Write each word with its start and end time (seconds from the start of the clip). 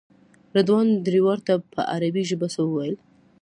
رضوان 0.55 0.87
ډریور 1.05 1.37
ته 1.47 1.53
په 1.73 1.81
عربي 1.93 2.23
ژبه 2.29 2.47
څه 2.53 2.61
وویل. 2.63 2.95